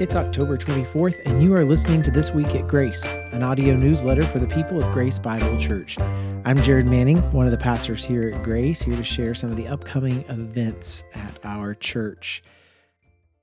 [0.00, 4.22] It's October 24th, and you are listening to This Week at Grace, an audio newsletter
[4.22, 5.98] for the people of Grace Bible Church.
[6.44, 9.56] I'm Jared Manning, one of the pastors here at Grace, here to share some of
[9.56, 12.44] the upcoming events at our church.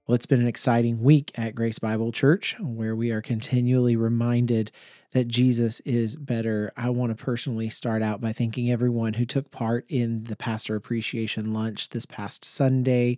[0.08, 4.72] Well, it's been an exciting week at Grace Bible Church where we are continually reminded
[5.12, 6.72] that Jesus is better.
[6.78, 10.78] I want to personally start out by thanking everyone who took part in the Pastor
[10.78, 13.18] Appreciation Lunch this past Sunday.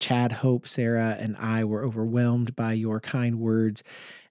[0.00, 3.82] Chad, Hope, Sarah, and I were overwhelmed by your kind words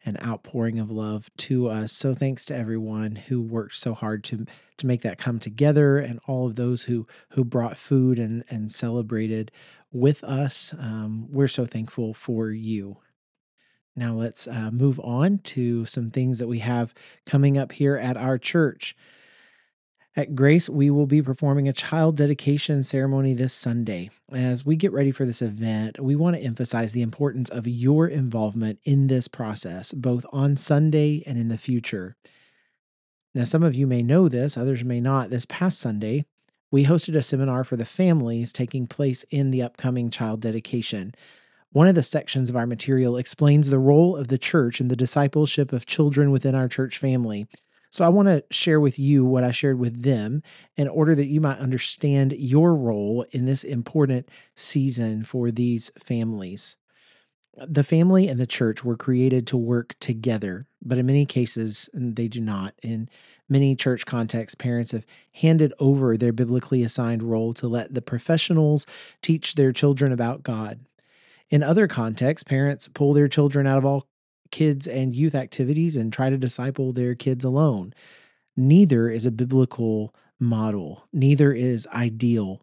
[0.05, 1.91] and outpouring of love to us.
[1.94, 4.45] So thanks to everyone who worked so hard to
[4.77, 8.72] to make that come together and all of those who who brought food and and
[8.72, 9.52] celebrated
[9.91, 10.73] with us.
[10.77, 12.98] Um, we're so thankful for you.
[13.95, 16.94] Now let's uh, move on to some things that we have
[17.25, 18.95] coming up here at our church.
[20.16, 24.11] At Grace, we will be performing a child dedication ceremony this Sunday.
[24.31, 28.08] As we get ready for this event, we want to emphasize the importance of your
[28.08, 32.16] involvement in this process, both on Sunday and in the future.
[33.34, 35.31] Now, some of you may know this, others may not.
[35.31, 36.25] This past Sunday,
[36.69, 41.16] we hosted a seminar for the families taking place in the upcoming child dedication.
[41.72, 44.95] One of the sections of our material explains the role of the church in the
[44.95, 47.47] discipleship of children within our church family.
[47.94, 50.41] So I want to share with you what I shared with them
[50.75, 56.75] in order that you might understand your role in this important season for these families.
[57.55, 62.27] The family and the church were created to work together, but in many cases, they
[62.27, 62.73] do not.
[62.81, 63.09] In
[63.47, 68.88] many church contexts, parents have handed over their biblically assigned role to let the professionals
[69.22, 70.80] teach their children about God.
[71.52, 74.07] In other contexts, parents pull their children out of all
[74.54, 77.92] kids and youth activities and try to disciple their kids alone.
[78.56, 82.62] Neither is a biblical model, neither is ideal.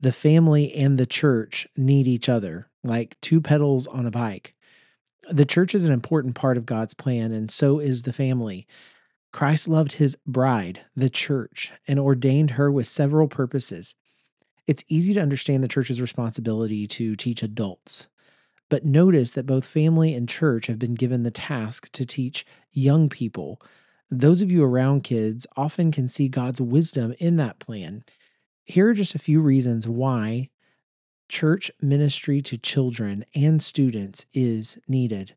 [0.00, 4.54] The family and the church need each other, like two pedals on a bike.
[5.28, 8.66] The church is an important part of God's plan, and so is the family.
[9.30, 13.94] Christ loved his bride, the church, and ordained her with several purposes.
[14.66, 18.08] It's easy to understand the church's responsibility to teach adults.
[18.68, 23.08] But notice that both family and church have been given the task to teach young
[23.08, 23.60] people.
[24.10, 28.04] Those of you around kids often can see God's wisdom in that plan.
[28.64, 30.50] Here are just a few reasons why
[31.28, 35.34] church ministry to children and students is needed.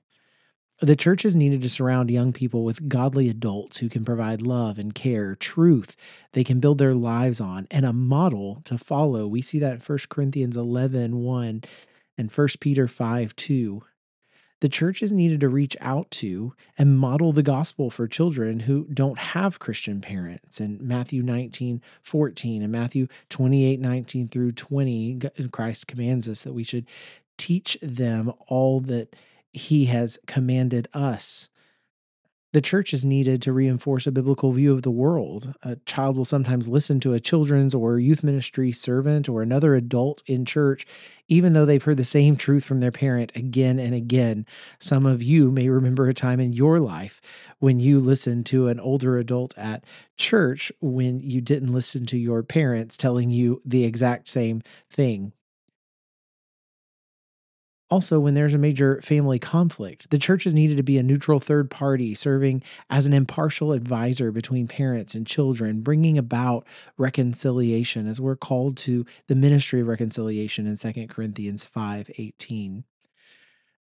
[0.81, 4.79] The church is needed to surround young people with godly adults who can provide love
[4.79, 5.97] and care, truth
[6.31, 9.28] they can build their lives on, and a model to follow.
[9.28, 11.61] We see that in 1 Corinthians 11 1
[12.19, 13.81] and 1 Peter 5 2.
[14.59, 18.88] The church is needed to reach out to and model the gospel for children who
[18.94, 20.59] don't have Christian parents.
[20.59, 25.19] In Matthew 19 14 and Matthew 28 19 through 20,
[25.53, 26.88] Christ commands us that we should
[27.38, 29.16] teach them all that
[29.53, 31.47] he has commanded us.
[32.52, 35.54] The church is needed to reinforce a biblical view of the world.
[35.62, 40.24] A child will sometimes listen to a children's or youth ministry servant or another adult
[40.26, 40.84] in church,
[41.28, 44.48] even though they've heard the same truth from their parent again and again.
[44.80, 47.22] Some of you may remember a time in your life
[47.59, 49.84] when you listened to an older adult at
[50.18, 55.34] church when you didn't listen to your parents telling you the exact same thing.
[57.92, 61.40] Also, when there's a major family conflict, the church is needed to be a neutral
[61.40, 66.68] third party, serving as an impartial advisor between parents and children, bringing about
[66.98, 72.84] reconciliation as we're called to the ministry of reconciliation in 2 Corinthians 5 18.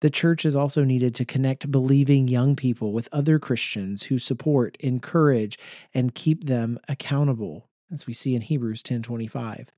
[0.03, 4.77] The church is also needed to connect believing young people with other Christians who support,
[4.81, 5.59] encourage,
[5.95, 9.73] and keep them accountable, as we see in Hebrews 10 25.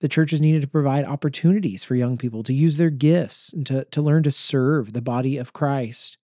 [0.00, 3.66] The church is needed to provide opportunities for young people to use their gifts and
[3.66, 6.18] to, to learn to serve the body of Christ.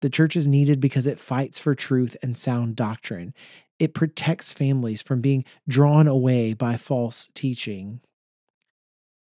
[0.00, 3.34] The church is needed because it fights for truth and sound doctrine.
[3.80, 8.00] It protects families from being drawn away by false teaching.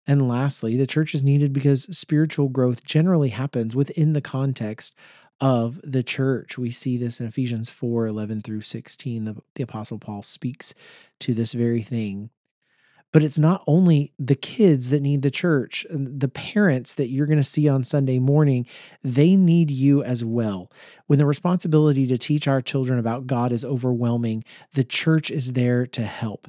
[0.07, 4.95] And lastly, the church is needed because spiritual growth generally happens within the context
[5.41, 6.57] of the church.
[6.57, 9.25] We see this in Ephesians 4 11 through 16.
[9.25, 10.75] The, the Apostle Paul speaks
[11.21, 12.31] to this very thing.
[13.17, 17.25] But it's not only the kids that need the church, uh, the parents that you're
[17.25, 18.67] going to see on Sunday morning,
[19.03, 20.71] they need you as well.
[21.07, 25.87] When the responsibility to teach our children about God is overwhelming, the church is there
[25.87, 26.49] to help.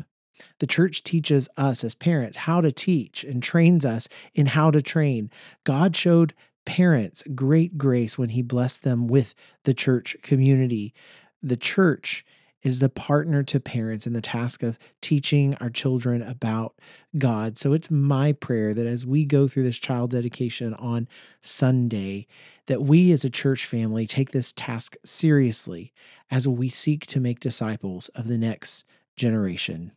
[0.59, 4.81] The church teaches us as parents how to teach and trains us in how to
[4.81, 5.31] train.
[5.63, 6.33] God showed
[6.65, 10.93] parents great grace when he blessed them with the church community.
[11.41, 12.25] The church
[12.67, 16.75] is the partner to parents in the task of teaching our children about
[17.17, 17.57] God.
[17.57, 21.07] So it's my prayer that as we go through this child dedication on
[21.39, 22.27] Sunday,
[22.65, 25.93] that we as a church family take this task seriously
[26.29, 28.83] as we seek to make disciples of the next
[29.15, 29.93] generation.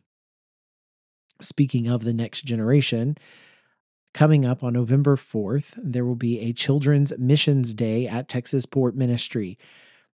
[1.41, 3.17] Speaking of the next generation,
[4.13, 8.93] Coming up on November 4th, there will be a Children's Missions Day at Texas Port
[8.93, 9.57] Ministry.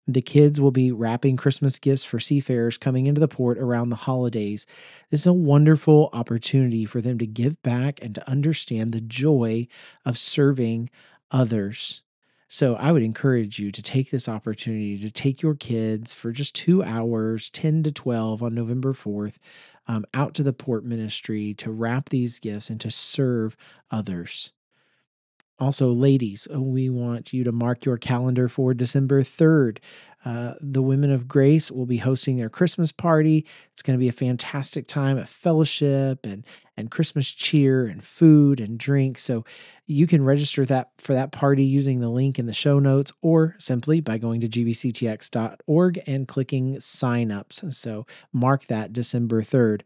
[0.09, 3.97] The kids will be wrapping Christmas gifts for seafarers coming into the port around the
[3.97, 4.65] holidays.
[5.11, 9.67] This is a wonderful opportunity for them to give back and to understand the joy
[10.05, 10.91] of serving
[11.33, 12.03] others.
[12.49, 16.55] So I would encourage you to take this opportunity to take your kids for just
[16.55, 19.39] two hours, 10 to 12 on November 4th,
[19.89, 23.57] um, out to the port ministry to wrap these gifts and to serve
[23.91, 24.53] others.
[25.59, 29.79] Also, ladies, uh, we want you to mark your calendar for December 3rd.
[30.25, 33.47] Uh, the Women of Grace will be hosting their Christmas party.
[33.73, 36.45] It's going to be a fantastic time of fellowship and
[36.77, 39.19] and Christmas cheer and food and drink.
[39.19, 39.45] So
[39.87, 43.55] you can register that for that party using the link in the show notes or
[43.59, 47.73] simply by going to gbctx.org and clicking signups.
[47.73, 49.83] So mark that December 3rd.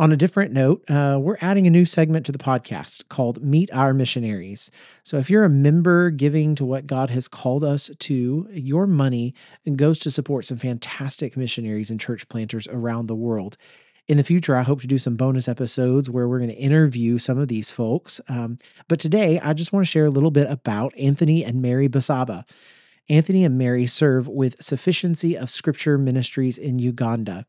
[0.00, 3.72] On a different note, uh, we're adding a new segment to the podcast called Meet
[3.72, 4.70] Our Missionaries.
[5.02, 9.34] So, if you're a member giving to what God has called us to, your money
[9.74, 13.56] goes to support some fantastic missionaries and church planters around the world.
[14.06, 17.18] In the future, I hope to do some bonus episodes where we're going to interview
[17.18, 18.20] some of these folks.
[18.28, 21.88] Um, but today, I just want to share a little bit about Anthony and Mary
[21.88, 22.48] Basaba.
[23.08, 27.46] Anthony and Mary serve with Sufficiency of Scripture Ministries in Uganda.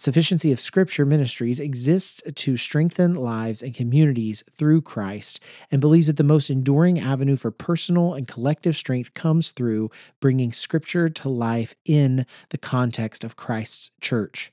[0.00, 6.16] Sufficiency of Scripture Ministries exists to strengthen lives and communities through Christ and believes that
[6.16, 11.74] the most enduring avenue for personal and collective strength comes through bringing Scripture to life
[11.84, 14.50] in the context of Christ's church.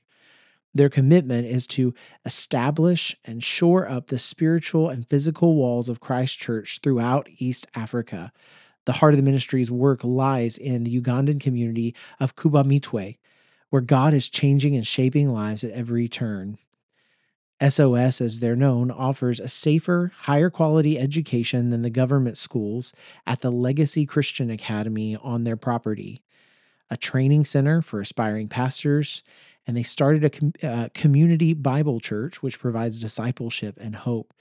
[0.74, 1.94] Their commitment is to
[2.26, 8.32] establish and shore up the spiritual and physical walls of Christ's church throughout East Africa.
[8.84, 13.16] The heart of the ministry's work lies in the Ugandan community of Kubamitwe,
[13.70, 16.58] where God is changing and shaping lives at every turn.
[17.66, 22.92] SOS, as they're known, offers a safer, higher quality education than the government schools
[23.26, 26.22] at the Legacy Christian Academy on their property,
[26.88, 29.24] a training center for aspiring pastors,
[29.66, 34.32] and they started a com- uh, community Bible church, which provides discipleship and hope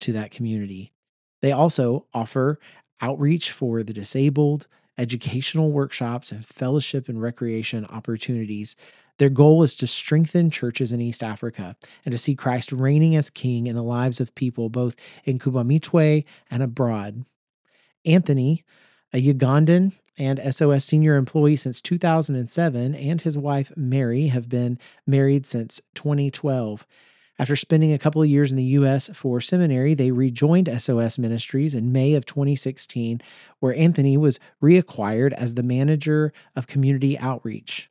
[0.00, 0.92] to that community.
[1.42, 2.58] They also offer
[3.00, 4.66] outreach for the disabled,
[4.98, 8.76] educational workshops, and fellowship and recreation opportunities.
[9.18, 13.30] Their goal is to strengthen churches in East Africa and to see Christ reigning as
[13.30, 17.24] king in the lives of people both in Kubamitwe and abroad.
[18.04, 18.64] Anthony,
[19.12, 25.46] a Ugandan and SOS senior employee since 2007, and his wife Mary have been married
[25.46, 26.86] since 2012.
[27.36, 29.10] After spending a couple of years in the U.S.
[29.12, 33.20] for seminary, they rejoined SOS Ministries in May of 2016,
[33.58, 37.90] where Anthony was reacquired as the manager of community outreach.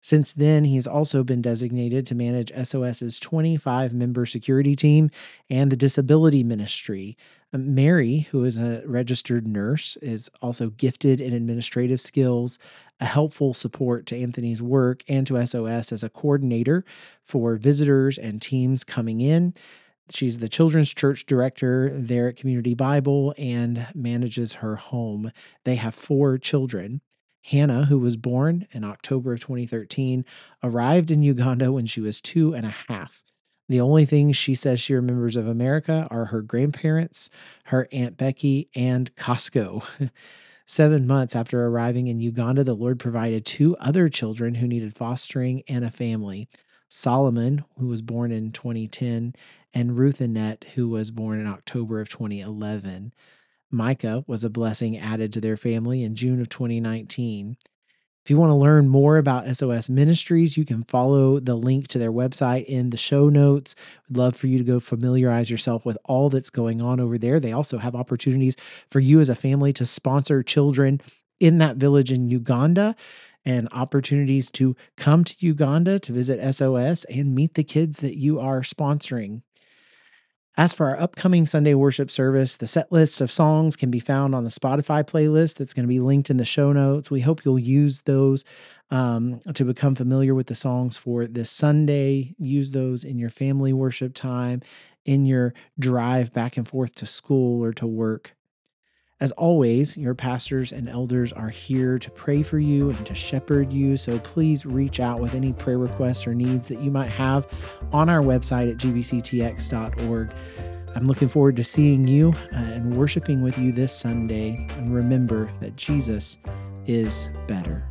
[0.00, 5.10] Since then, he's also been designated to manage SOS's 25 member security team
[5.50, 7.16] and the disability ministry.
[7.52, 12.58] Um, Mary, who is a registered nurse, is also gifted in administrative skills,
[13.00, 16.84] a helpful support to Anthony's work and to SOS as a coordinator
[17.24, 19.54] for visitors and teams coming in.
[20.10, 25.32] She's the children's church director there at Community Bible and manages her home.
[25.64, 27.02] They have four children.
[27.42, 30.24] Hannah, who was born in October of 2013,
[30.62, 33.22] arrived in Uganda when she was two and a half.
[33.68, 37.28] The only things she says she remembers of America are her grandparents,
[37.64, 40.10] her Aunt Becky, and Costco.
[40.64, 45.62] Seven months after arriving in Uganda, the Lord provided two other children who needed fostering
[45.68, 46.48] and a family
[46.90, 49.34] Solomon, who was born in 2010,
[49.74, 53.12] and Ruth Annette, who was born in October of 2011.
[53.70, 57.56] Micah was a blessing added to their family in June of 2019.
[58.24, 61.98] If you want to learn more about SOS Ministries, you can follow the link to
[61.98, 63.74] their website in the show notes.
[64.06, 67.40] We'd love for you to go familiarize yourself with all that's going on over there.
[67.40, 68.54] They also have opportunities
[68.86, 71.00] for you as a family to sponsor children
[71.40, 72.96] in that village in Uganda
[73.46, 78.38] and opportunities to come to Uganda to visit SOS and meet the kids that you
[78.38, 79.40] are sponsoring.
[80.58, 84.34] As for our upcoming Sunday worship service, the set list of songs can be found
[84.34, 87.12] on the Spotify playlist that's going to be linked in the show notes.
[87.12, 88.44] We hope you'll use those
[88.90, 92.34] um, to become familiar with the songs for this Sunday.
[92.38, 94.60] Use those in your family worship time,
[95.04, 98.34] in your drive back and forth to school or to work.
[99.20, 103.72] As always, your pastors and elders are here to pray for you and to shepherd
[103.72, 103.96] you.
[103.96, 107.48] So please reach out with any prayer requests or needs that you might have
[107.92, 110.32] on our website at gbctx.org.
[110.94, 114.66] I'm looking forward to seeing you uh, and worshiping with you this Sunday.
[114.76, 116.38] And remember that Jesus
[116.86, 117.87] is better.